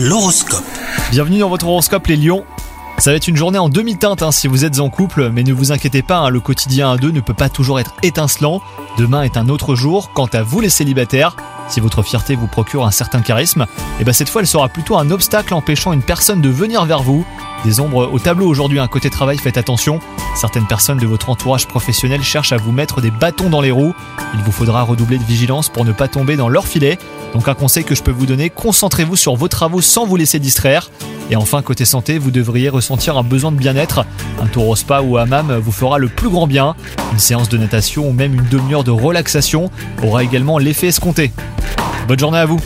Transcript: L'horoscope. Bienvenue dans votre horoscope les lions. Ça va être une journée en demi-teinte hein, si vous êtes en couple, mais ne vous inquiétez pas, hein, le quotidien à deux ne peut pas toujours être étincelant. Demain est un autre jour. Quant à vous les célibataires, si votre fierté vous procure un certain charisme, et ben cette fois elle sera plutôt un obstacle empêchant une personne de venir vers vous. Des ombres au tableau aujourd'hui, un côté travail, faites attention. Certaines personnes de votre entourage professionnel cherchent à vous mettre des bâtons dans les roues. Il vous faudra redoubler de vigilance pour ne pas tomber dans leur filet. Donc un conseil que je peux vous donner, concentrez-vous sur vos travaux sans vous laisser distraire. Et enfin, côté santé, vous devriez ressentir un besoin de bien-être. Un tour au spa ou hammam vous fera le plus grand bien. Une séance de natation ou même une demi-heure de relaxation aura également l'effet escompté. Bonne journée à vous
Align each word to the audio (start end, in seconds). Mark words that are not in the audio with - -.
L'horoscope. 0.00 0.62
Bienvenue 1.10 1.40
dans 1.40 1.48
votre 1.48 1.66
horoscope 1.66 2.06
les 2.06 2.14
lions. 2.14 2.44
Ça 2.98 3.10
va 3.10 3.16
être 3.16 3.26
une 3.26 3.36
journée 3.36 3.58
en 3.58 3.68
demi-teinte 3.68 4.22
hein, 4.22 4.30
si 4.30 4.46
vous 4.46 4.64
êtes 4.64 4.78
en 4.78 4.90
couple, 4.90 5.30
mais 5.30 5.42
ne 5.42 5.52
vous 5.52 5.72
inquiétez 5.72 6.02
pas, 6.02 6.18
hein, 6.18 6.28
le 6.30 6.38
quotidien 6.38 6.92
à 6.92 6.96
deux 6.96 7.10
ne 7.10 7.20
peut 7.20 7.34
pas 7.34 7.48
toujours 7.48 7.80
être 7.80 7.94
étincelant. 8.04 8.62
Demain 8.96 9.22
est 9.22 9.36
un 9.36 9.48
autre 9.48 9.74
jour. 9.74 10.12
Quant 10.12 10.28
à 10.32 10.44
vous 10.44 10.60
les 10.60 10.68
célibataires, 10.68 11.34
si 11.68 11.80
votre 11.80 12.04
fierté 12.04 12.36
vous 12.36 12.46
procure 12.46 12.86
un 12.86 12.92
certain 12.92 13.22
charisme, 13.22 13.66
et 13.98 14.04
ben 14.04 14.12
cette 14.12 14.28
fois 14.28 14.40
elle 14.40 14.46
sera 14.46 14.68
plutôt 14.68 14.96
un 14.96 15.10
obstacle 15.10 15.52
empêchant 15.52 15.92
une 15.92 16.02
personne 16.02 16.40
de 16.40 16.48
venir 16.48 16.84
vers 16.84 17.02
vous. 17.02 17.26
Des 17.64 17.80
ombres 17.80 18.08
au 18.12 18.18
tableau 18.18 18.46
aujourd'hui, 18.46 18.78
un 18.78 18.86
côté 18.86 19.10
travail, 19.10 19.36
faites 19.36 19.58
attention. 19.58 19.98
Certaines 20.36 20.66
personnes 20.66 20.98
de 20.98 21.06
votre 21.06 21.28
entourage 21.28 21.66
professionnel 21.66 22.22
cherchent 22.22 22.52
à 22.52 22.56
vous 22.56 22.70
mettre 22.70 23.00
des 23.00 23.10
bâtons 23.10 23.50
dans 23.50 23.60
les 23.60 23.72
roues. 23.72 23.94
Il 24.34 24.40
vous 24.40 24.52
faudra 24.52 24.82
redoubler 24.82 25.18
de 25.18 25.24
vigilance 25.24 25.68
pour 25.68 25.84
ne 25.84 25.92
pas 25.92 26.06
tomber 26.06 26.36
dans 26.36 26.48
leur 26.48 26.66
filet. 26.66 26.98
Donc 27.34 27.48
un 27.48 27.54
conseil 27.54 27.84
que 27.84 27.94
je 27.94 28.02
peux 28.02 28.12
vous 28.12 28.26
donner, 28.26 28.48
concentrez-vous 28.48 29.16
sur 29.16 29.34
vos 29.34 29.48
travaux 29.48 29.80
sans 29.80 30.06
vous 30.06 30.16
laisser 30.16 30.38
distraire. 30.38 30.90
Et 31.30 31.36
enfin, 31.36 31.60
côté 31.60 31.84
santé, 31.84 32.18
vous 32.18 32.30
devriez 32.30 32.68
ressentir 32.68 33.18
un 33.18 33.22
besoin 33.22 33.52
de 33.52 33.56
bien-être. 33.56 34.06
Un 34.40 34.46
tour 34.46 34.68
au 34.68 34.76
spa 34.76 35.00
ou 35.00 35.16
hammam 35.18 35.58
vous 35.58 35.72
fera 35.72 35.98
le 35.98 36.08
plus 36.08 36.30
grand 36.30 36.46
bien. 36.46 36.76
Une 37.12 37.18
séance 37.18 37.48
de 37.48 37.58
natation 37.58 38.08
ou 38.08 38.12
même 38.12 38.34
une 38.34 38.48
demi-heure 38.48 38.84
de 38.84 38.92
relaxation 38.92 39.70
aura 40.02 40.22
également 40.22 40.58
l'effet 40.58 40.86
escompté. 40.86 41.32
Bonne 42.06 42.18
journée 42.18 42.38
à 42.38 42.46
vous 42.46 42.60